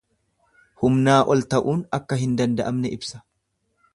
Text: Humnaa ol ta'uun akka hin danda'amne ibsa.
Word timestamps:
Humnaa 0.83 1.17
ol 1.33 1.43
ta'uun 1.51 1.85
akka 1.99 2.19
hin 2.23 2.35
danda'amne 2.41 2.95
ibsa. 2.99 3.23